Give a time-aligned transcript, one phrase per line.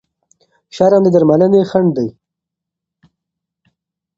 [0.75, 2.07] شرم د درملنې خنډ دی.